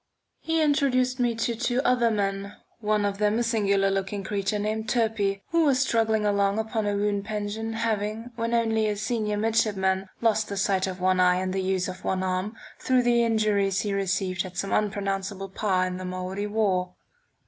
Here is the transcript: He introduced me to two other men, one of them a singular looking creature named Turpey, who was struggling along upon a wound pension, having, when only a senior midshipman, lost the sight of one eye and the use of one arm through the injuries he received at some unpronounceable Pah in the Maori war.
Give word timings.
He 0.39 0.63
introduced 0.63 1.19
me 1.19 1.35
to 1.35 1.53
two 1.53 1.79
other 1.85 2.09
men, 2.09 2.55
one 2.79 3.05
of 3.05 3.19
them 3.19 3.37
a 3.37 3.43
singular 3.43 3.91
looking 3.91 4.23
creature 4.23 4.57
named 4.57 4.89
Turpey, 4.89 5.43
who 5.51 5.63
was 5.63 5.77
struggling 5.77 6.25
along 6.25 6.57
upon 6.57 6.87
a 6.87 6.95
wound 6.97 7.25
pension, 7.25 7.73
having, 7.73 8.31
when 8.35 8.55
only 8.55 8.87
a 8.87 8.95
senior 8.95 9.37
midshipman, 9.37 10.09
lost 10.19 10.49
the 10.49 10.57
sight 10.57 10.87
of 10.87 10.99
one 10.99 11.19
eye 11.19 11.35
and 11.35 11.53
the 11.53 11.61
use 11.61 11.87
of 11.87 12.03
one 12.03 12.23
arm 12.23 12.55
through 12.79 13.03
the 13.03 13.23
injuries 13.23 13.81
he 13.81 13.93
received 13.93 14.43
at 14.43 14.57
some 14.57 14.71
unpronounceable 14.73 15.49
Pah 15.49 15.83
in 15.83 15.97
the 15.97 16.05
Maori 16.05 16.47
war. 16.47 16.95